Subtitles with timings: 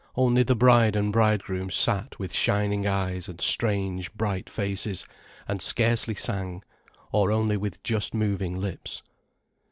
[0.15, 5.05] Only the bride and bridegroom sat with shining eyes and strange, bright faces,
[5.47, 6.63] and scarcely sang,
[7.11, 9.03] or only with just moving lips.